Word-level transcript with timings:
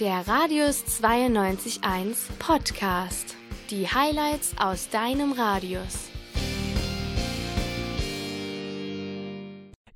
Der 0.00 0.26
Radius 0.26 0.82
92.1 1.00 2.16
Podcast. 2.40 3.36
Die 3.70 3.86
Highlights 3.86 4.52
aus 4.58 4.88
deinem 4.88 5.30
Radius. 5.30 6.10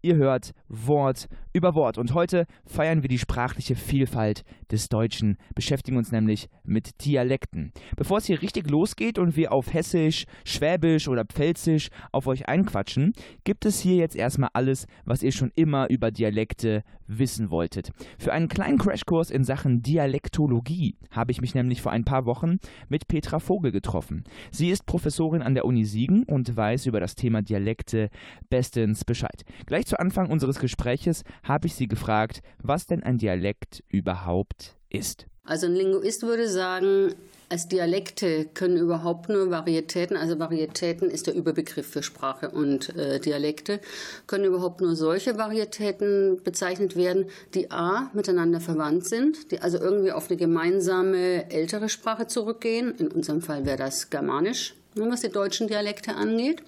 Ihr 0.00 0.14
hört 0.14 0.52
Wort 0.68 1.28
über 1.52 1.74
Wort. 1.74 1.98
Und 1.98 2.14
heute 2.14 2.46
feiern 2.64 3.02
wir 3.02 3.08
die 3.08 3.18
sprachliche 3.18 3.74
Vielfalt 3.74 4.44
des 4.70 4.88
Deutschen, 4.88 5.38
beschäftigen 5.56 5.96
uns 5.96 6.12
nämlich 6.12 6.48
mit 6.62 7.04
Dialekten. 7.04 7.72
Bevor 7.96 8.18
es 8.18 8.26
hier 8.26 8.40
richtig 8.40 8.70
losgeht 8.70 9.18
und 9.18 9.36
wir 9.36 9.52
auf 9.52 9.72
Hessisch, 9.74 10.24
Schwäbisch 10.44 11.08
oder 11.08 11.24
Pfälzisch 11.24 11.88
auf 12.12 12.28
euch 12.28 12.48
einquatschen, 12.48 13.12
gibt 13.42 13.66
es 13.66 13.80
hier 13.80 13.96
jetzt 13.96 14.14
erstmal 14.14 14.50
alles, 14.52 14.86
was 15.04 15.24
ihr 15.24 15.32
schon 15.32 15.50
immer 15.56 15.90
über 15.90 16.12
Dialekte 16.12 16.84
wissen 17.08 17.50
wolltet. 17.50 17.90
Für 18.18 18.32
einen 18.32 18.48
kleinen 18.48 18.78
Crashkurs 18.78 19.30
in 19.30 19.42
Sachen 19.42 19.82
Dialektologie 19.82 20.96
habe 21.10 21.32
ich 21.32 21.40
mich 21.40 21.54
nämlich 21.54 21.82
vor 21.82 21.90
ein 21.90 22.04
paar 22.04 22.26
Wochen 22.26 22.58
mit 22.88 23.08
Petra 23.08 23.40
Vogel 23.40 23.72
getroffen. 23.72 24.24
Sie 24.52 24.68
ist 24.68 24.86
Professorin 24.86 25.42
an 25.42 25.54
der 25.54 25.64
Uni 25.64 25.84
Siegen 25.84 26.24
und 26.24 26.54
weiß 26.54 26.86
über 26.86 27.00
das 27.00 27.14
Thema 27.14 27.42
Dialekte 27.42 28.10
bestens 28.50 29.04
Bescheid. 29.04 29.44
Gleich 29.66 29.86
zu 29.88 29.98
Anfang 29.98 30.30
unseres 30.30 30.58
Gespräches 30.58 31.24
habe 31.42 31.66
ich 31.66 31.74
sie 31.74 31.88
gefragt, 31.88 32.42
was 32.62 32.86
denn 32.86 33.02
ein 33.02 33.18
Dialekt 33.18 33.82
überhaupt 33.88 34.76
ist. 34.90 35.26
Also 35.44 35.66
ein 35.66 35.74
Linguist 35.74 36.22
würde 36.22 36.48
sagen, 36.48 37.14
als 37.48 37.68
Dialekte 37.68 38.44
können 38.52 38.76
überhaupt 38.76 39.30
nur 39.30 39.50
Varietäten, 39.50 40.18
also 40.18 40.38
Varietäten 40.38 41.10
ist 41.10 41.26
der 41.26 41.34
Überbegriff 41.34 41.86
für 41.86 42.02
Sprache 42.02 42.50
und 42.50 42.94
äh, 42.94 43.18
Dialekte, 43.18 43.80
können 44.26 44.44
überhaupt 44.44 44.82
nur 44.82 44.94
solche 44.94 45.38
Varietäten 45.38 46.42
bezeichnet 46.44 46.94
werden, 46.94 47.24
die 47.54 47.70
a. 47.70 48.10
miteinander 48.12 48.60
verwandt 48.60 49.06
sind, 49.06 49.50
die 49.50 49.60
also 49.60 49.78
irgendwie 49.78 50.12
auf 50.12 50.28
eine 50.28 50.36
gemeinsame 50.36 51.50
ältere 51.50 51.88
Sprache 51.88 52.26
zurückgehen. 52.26 52.94
In 52.98 53.08
unserem 53.08 53.40
Fall 53.40 53.64
wäre 53.64 53.78
das 53.78 54.10
Germanisch, 54.10 54.74
was 54.94 55.22
die 55.22 55.30
deutschen 55.30 55.68
Dialekte 55.68 56.14
angeht 56.14 56.62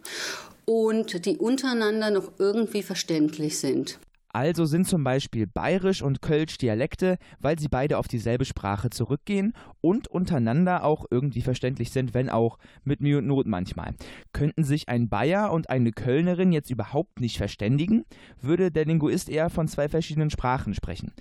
und 0.71 1.27
die 1.27 1.37
untereinander 1.37 2.13
noch 2.13 2.31
irgendwie 2.39 2.85
verständlich 2.85 3.59
sind. 3.59 3.99
Also 4.29 4.67
sind 4.67 4.87
zum 4.87 5.03
Beispiel 5.03 5.49
Bayerisch 5.49 6.01
und 6.01 6.23
Kölsch 6.23 6.59
Dialekte, 6.59 7.19
weil 7.41 7.59
sie 7.59 7.67
beide 7.67 7.99
auf 7.99 8.07
dieselbe 8.07 8.45
Sprache 8.45 8.89
zurückgehen 8.89 9.53
und 9.81 10.07
untereinander 10.07 10.85
auch 10.85 11.07
irgendwie 11.11 11.43
verständlich 11.43 11.91
sind, 11.91 12.15
wenn 12.15 12.31
auch 12.31 12.57
mit 12.85 13.01
Mühe 13.01 13.19
und 13.19 13.27
Not 13.27 13.49
manchmal. 13.49 13.95
Könnten 14.33 14.63
sich 14.63 14.89
ein 14.89 15.09
Bayer 15.09 15.53
und 15.53 15.71
eine 15.71 15.91
Kölnerin 15.91 16.53
jetzt 16.53 16.71
überhaupt 16.71 17.19
nicht 17.19 17.39
verständigen, 17.39 18.05
würde 18.41 18.71
der 18.71 18.85
Linguist 18.85 19.29
eher 19.29 19.51
von 19.51 19.67
zwei 19.67 19.89
verschiedenen 19.89 20.31
Sprachen 20.31 20.75
sprechen. 20.75 21.13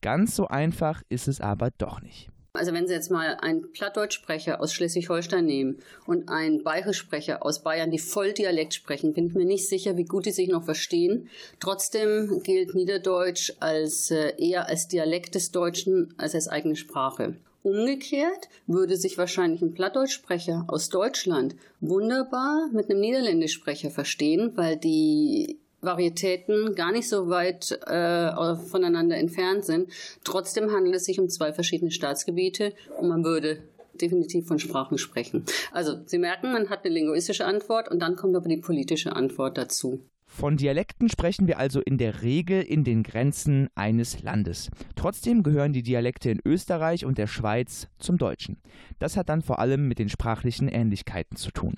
Ganz 0.00 0.36
so 0.36 0.46
einfach 0.46 1.02
ist 1.08 1.26
es 1.26 1.40
aber 1.40 1.70
doch 1.76 2.00
nicht. 2.02 2.31
Also 2.54 2.74
wenn 2.74 2.86
Sie 2.86 2.92
jetzt 2.92 3.10
mal 3.10 3.38
einen 3.40 3.72
Plattdeutschsprecher 3.72 4.60
aus 4.60 4.74
Schleswig-Holstein 4.74 5.46
nehmen 5.46 5.78
und 6.06 6.28
einen 6.28 6.62
Bayerischsprecher 6.62 7.46
aus 7.46 7.62
Bayern, 7.62 7.90
die 7.90 7.98
voll 7.98 8.34
Dialekt 8.34 8.74
sprechen, 8.74 9.14
bin 9.14 9.28
ich 9.28 9.34
mir 9.34 9.46
nicht 9.46 9.66
sicher, 9.66 9.96
wie 9.96 10.04
gut 10.04 10.26
die 10.26 10.32
sich 10.32 10.50
noch 10.50 10.64
verstehen. 10.64 11.30
Trotzdem 11.60 12.42
gilt 12.42 12.74
Niederdeutsch 12.74 13.54
als 13.60 14.10
äh, 14.10 14.34
eher 14.36 14.68
als 14.68 14.86
Dialekt 14.86 15.34
des 15.34 15.50
Deutschen 15.50 16.12
als 16.18 16.34
als 16.34 16.46
eigene 16.46 16.76
Sprache. 16.76 17.36
Umgekehrt 17.62 18.50
würde 18.66 18.96
sich 18.96 19.16
wahrscheinlich 19.16 19.62
ein 19.62 19.72
Plattdeutschsprecher 19.72 20.66
aus 20.68 20.90
Deutschland 20.90 21.54
wunderbar 21.80 22.68
mit 22.72 22.90
einem 22.90 23.00
Niederländischsprecher 23.00 23.90
verstehen, 23.90 24.52
weil 24.56 24.76
die 24.76 25.58
Varietäten 25.82 26.74
gar 26.74 26.92
nicht 26.92 27.08
so 27.08 27.28
weit 27.28 27.72
äh, 27.86 28.56
voneinander 28.56 29.16
entfernt 29.16 29.64
sind. 29.64 29.90
Trotzdem 30.24 30.70
handelt 30.70 30.94
es 30.94 31.04
sich 31.04 31.20
um 31.20 31.28
zwei 31.28 31.52
verschiedene 31.52 31.90
Staatsgebiete 31.90 32.72
und 32.98 33.08
man 33.08 33.24
würde 33.24 33.58
definitiv 34.00 34.46
von 34.46 34.58
Sprachen 34.58 34.96
sprechen. 34.96 35.44
Also 35.72 35.96
Sie 36.06 36.18
merken, 36.18 36.52
man 36.52 36.70
hat 36.70 36.84
eine 36.84 36.94
linguistische 36.94 37.44
Antwort 37.44 37.90
und 37.90 38.00
dann 38.00 38.16
kommt 38.16 38.36
aber 38.36 38.48
die 38.48 38.56
politische 38.56 39.14
Antwort 39.14 39.58
dazu. 39.58 40.00
Von 40.24 40.56
Dialekten 40.56 41.10
sprechen 41.10 41.46
wir 41.46 41.58
also 41.58 41.82
in 41.82 41.98
der 41.98 42.22
Regel 42.22 42.62
in 42.62 42.84
den 42.84 43.02
Grenzen 43.02 43.68
eines 43.74 44.22
Landes. 44.22 44.70
Trotzdem 44.96 45.42
gehören 45.42 45.74
die 45.74 45.82
Dialekte 45.82 46.30
in 46.30 46.40
Österreich 46.42 47.04
und 47.04 47.18
der 47.18 47.26
Schweiz 47.26 47.86
zum 47.98 48.16
Deutschen. 48.16 48.56
Das 48.98 49.18
hat 49.18 49.28
dann 49.28 49.42
vor 49.42 49.58
allem 49.58 49.88
mit 49.88 49.98
den 49.98 50.08
sprachlichen 50.08 50.68
Ähnlichkeiten 50.68 51.36
zu 51.36 51.50
tun. 51.50 51.74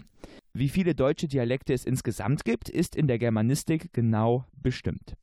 Wie 0.56 0.68
viele 0.68 0.94
deutsche 0.94 1.26
Dialekte 1.26 1.72
es 1.72 1.84
insgesamt 1.84 2.44
gibt, 2.44 2.68
ist 2.68 2.94
in 2.94 3.08
der 3.08 3.18
Germanistik 3.18 3.92
genau 3.92 4.44
bestimmt. 4.62 5.14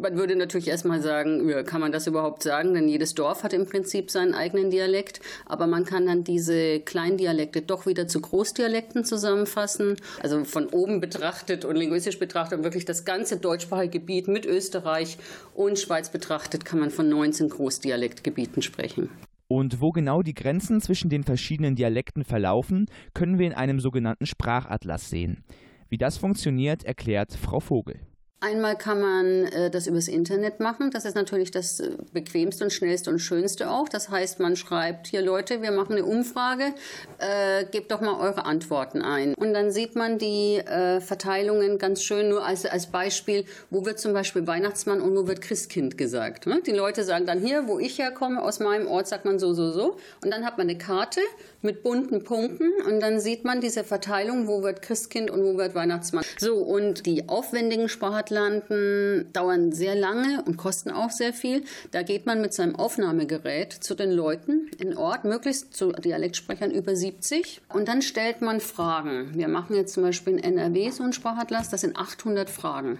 Man 0.00 0.16
würde 0.16 0.34
natürlich 0.34 0.68
erstmal 0.68 1.02
sagen, 1.02 1.64
kann 1.66 1.82
man 1.82 1.92
das 1.92 2.06
überhaupt 2.06 2.42
sagen? 2.42 2.72
Denn 2.72 2.88
jedes 2.88 3.14
Dorf 3.14 3.42
hat 3.42 3.52
im 3.52 3.66
Prinzip 3.66 4.10
seinen 4.10 4.32
eigenen 4.32 4.70
Dialekt. 4.70 5.20
Aber 5.44 5.66
man 5.66 5.84
kann 5.84 6.06
dann 6.06 6.24
diese 6.24 6.80
Kleindialekte 6.80 7.60
doch 7.60 7.84
wieder 7.84 8.08
zu 8.08 8.22
Großdialekten 8.22 9.04
zusammenfassen. 9.04 9.96
Also 10.22 10.44
von 10.44 10.68
oben 10.68 11.00
betrachtet 11.00 11.66
und 11.66 11.76
linguistisch 11.76 12.18
betrachtet 12.18 12.64
wirklich 12.64 12.86
das 12.86 13.04
ganze 13.04 13.36
deutschsprachige 13.36 14.00
Gebiet 14.00 14.26
mit 14.26 14.46
Österreich 14.46 15.18
und 15.54 15.78
Schweiz 15.78 16.08
betrachtet, 16.08 16.64
kann 16.64 16.80
man 16.80 16.90
von 16.90 17.10
19 17.10 17.50
Großdialektgebieten 17.50 18.62
sprechen. 18.62 19.10
Und 19.50 19.80
wo 19.80 19.90
genau 19.90 20.20
die 20.20 20.34
Grenzen 20.34 20.80
zwischen 20.82 21.08
den 21.08 21.24
verschiedenen 21.24 21.74
Dialekten 21.74 22.22
verlaufen, 22.22 22.86
können 23.14 23.38
wir 23.38 23.46
in 23.46 23.54
einem 23.54 23.80
sogenannten 23.80 24.26
Sprachatlas 24.26 25.08
sehen. 25.08 25.42
Wie 25.88 25.96
das 25.96 26.18
funktioniert, 26.18 26.84
erklärt 26.84 27.32
Frau 27.32 27.58
Vogel. 27.58 28.07
Einmal 28.40 28.76
kann 28.76 29.00
man 29.00 29.44
äh, 29.46 29.68
das 29.68 29.88
übers 29.88 30.06
Internet 30.06 30.60
machen. 30.60 30.92
Das 30.92 31.04
ist 31.04 31.16
natürlich 31.16 31.50
das 31.50 31.80
äh, 31.80 31.90
bequemste 32.12 32.62
und 32.62 32.70
schnellste 32.72 33.10
und 33.10 33.18
schönste 33.18 33.68
auch. 33.68 33.88
Das 33.88 34.10
heißt, 34.10 34.38
man 34.38 34.54
schreibt 34.54 35.08
hier 35.08 35.22
Leute, 35.22 35.60
wir 35.60 35.72
machen 35.72 35.94
eine 35.94 36.04
Umfrage, 36.04 36.72
äh, 37.18 37.64
gebt 37.64 37.90
doch 37.90 38.00
mal 38.00 38.14
eure 38.20 38.44
Antworten 38.44 39.02
ein. 39.02 39.34
Und 39.34 39.54
dann 39.54 39.72
sieht 39.72 39.96
man 39.96 40.18
die 40.18 40.58
äh, 40.58 41.00
Verteilungen 41.00 41.78
ganz 41.78 42.04
schön 42.04 42.28
nur 42.28 42.46
als, 42.46 42.64
als 42.64 42.86
Beispiel, 42.86 43.44
wo 43.70 43.84
wird 43.84 43.98
zum 43.98 44.12
Beispiel 44.12 44.46
Weihnachtsmann 44.46 45.00
und 45.00 45.16
wo 45.16 45.26
wird 45.26 45.40
Christkind 45.40 45.98
gesagt. 45.98 46.46
Ne? 46.46 46.62
Die 46.64 46.70
Leute 46.70 47.02
sagen 47.02 47.26
dann 47.26 47.40
hier, 47.40 47.66
wo 47.66 47.80
ich 47.80 47.98
herkomme, 47.98 48.40
aus 48.40 48.60
meinem 48.60 48.86
Ort 48.86 49.08
sagt 49.08 49.24
man 49.24 49.40
so, 49.40 49.52
so, 49.52 49.72
so. 49.72 49.96
Und 50.22 50.30
dann 50.32 50.44
hat 50.44 50.58
man 50.58 50.68
eine 50.68 50.78
Karte 50.78 51.20
mit 51.60 51.82
bunten 51.82 52.22
Punkten 52.22 52.70
und 52.86 53.00
dann 53.00 53.18
sieht 53.18 53.44
man 53.44 53.60
diese 53.60 53.82
Verteilung, 53.82 54.46
wo 54.46 54.62
wird 54.62 54.80
Christkind 54.80 55.28
und 55.28 55.42
wo 55.42 55.56
wird 55.56 55.74
Weihnachtsmann. 55.74 56.24
So, 56.38 56.54
und 56.54 57.04
die 57.04 57.28
aufwendigen 57.28 57.88
Sprachatlanden 58.28 59.32
dauern 59.32 59.72
sehr 59.72 59.94
lange 59.94 60.42
und 60.44 60.56
kosten 60.58 60.90
auch 60.90 61.10
sehr 61.10 61.32
viel. 61.32 61.64
Da 61.92 62.02
geht 62.02 62.26
man 62.26 62.40
mit 62.42 62.52
seinem 62.52 62.76
Aufnahmegerät 62.76 63.72
zu 63.72 63.94
den 63.94 64.10
Leuten 64.10 64.70
in 64.78 64.96
Ort, 64.96 65.24
möglichst 65.24 65.74
zu 65.74 65.92
Dialektsprechern 65.92 66.70
über 66.70 66.94
70 66.94 67.62
und 67.72 67.88
dann 67.88 68.02
stellt 68.02 68.42
man 68.42 68.60
Fragen. 68.60 69.30
Wir 69.34 69.48
machen 69.48 69.74
jetzt 69.76 69.94
zum 69.94 70.02
Beispiel 70.02 70.34
in 70.34 70.44
NRW 70.44 70.90
so 70.90 71.02
einen 71.02 71.12
Sprachatlas, 71.12 71.70
das 71.70 71.80
sind 71.80 71.96
800 71.96 72.50
Fragen. 72.50 72.98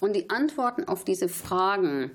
Und 0.00 0.16
die 0.16 0.30
Antworten 0.30 0.84
auf 0.84 1.04
diese 1.04 1.28
Fragen, 1.28 2.10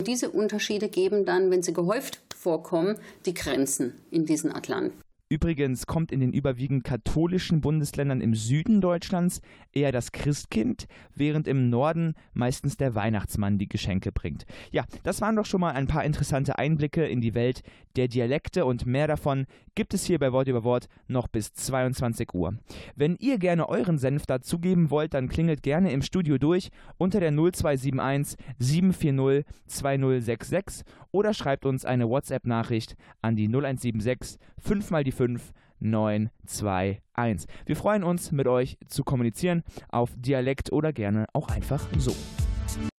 diese 0.00 0.30
Unterschiede 0.30 0.88
geben 0.88 1.24
dann, 1.24 1.50
wenn 1.50 1.62
sie 1.62 1.72
gehäuft 1.72 2.20
vorkommen, 2.36 2.96
die 3.26 3.34
Grenzen 3.34 3.94
in 4.10 4.26
diesen 4.26 4.52
Atlanten. 4.52 4.98
Übrigens 5.32 5.86
kommt 5.86 6.12
in 6.12 6.20
den 6.20 6.34
überwiegend 6.34 6.84
katholischen 6.84 7.62
Bundesländern 7.62 8.20
im 8.20 8.34
Süden 8.34 8.82
Deutschlands 8.82 9.40
eher 9.72 9.90
das 9.90 10.12
Christkind, 10.12 10.86
während 11.14 11.48
im 11.48 11.70
Norden 11.70 12.16
meistens 12.34 12.76
der 12.76 12.94
Weihnachtsmann 12.94 13.56
die 13.56 13.66
Geschenke 13.66 14.12
bringt. 14.12 14.44
Ja, 14.72 14.84
das 15.04 15.22
waren 15.22 15.36
doch 15.36 15.46
schon 15.46 15.62
mal 15.62 15.70
ein 15.70 15.86
paar 15.86 16.04
interessante 16.04 16.58
Einblicke 16.58 17.06
in 17.06 17.22
die 17.22 17.32
Welt 17.32 17.62
der 17.96 18.08
Dialekte 18.08 18.66
und 18.66 18.84
mehr 18.84 19.06
davon 19.06 19.46
gibt 19.74 19.94
es 19.94 20.04
hier 20.04 20.18
bei 20.18 20.32
Wort 20.32 20.48
über 20.48 20.64
Wort 20.64 20.88
noch 21.08 21.28
bis 21.28 21.54
22 21.54 22.34
Uhr. 22.34 22.54
Wenn 22.94 23.16
ihr 23.16 23.38
gerne 23.38 23.70
euren 23.70 23.96
Senf 23.96 24.26
dazugeben 24.26 24.90
wollt, 24.90 25.14
dann 25.14 25.30
klingelt 25.30 25.62
gerne 25.62 25.92
im 25.92 26.02
Studio 26.02 26.36
durch 26.36 26.70
unter 26.98 27.20
der 27.20 27.32
0271 27.32 28.36
740 28.58 29.46
2066 29.66 30.84
oder 31.12 31.34
schreibt 31.34 31.64
uns 31.64 31.84
eine 31.84 32.08
WhatsApp-Nachricht 32.08 32.96
an 33.20 33.36
die 33.36 33.46
0176 33.46 34.38
5 34.58 34.90
mal 34.90 35.04
die 35.04 35.12
5 35.12 35.52
921. 35.82 37.48
Wir 37.66 37.76
freuen 37.76 38.04
uns, 38.04 38.32
mit 38.32 38.46
euch 38.46 38.78
zu 38.86 39.04
kommunizieren 39.04 39.62
auf 39.88 40.10
Dialekt 40.16 40.72
oder 40.72 40.92
gerne 40.92 41.26
auch 41.32 41.48
einfach 41.48 41.86
so. 41.98 42.14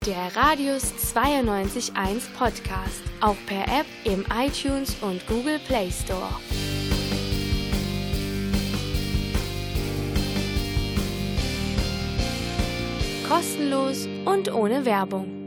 Der 0.05 0.35
Radius 0.35 0.93
92.1 1.15 2.33
Podcast, 2.37 3.01
auch 3.21 3.37
per 3.47 3.63
App 3.63 3.85
im 4.03 4.25
iTunes 4.35 4.95
und 5.01 5.25
Google 5.27 5.59
Play 5.65 5.89
Store. 5.89 6.29
Kostenlos 13.27 14.07
und 14.25 14.53
ohne 14.53 14.85
Werbung. 14.85 15.42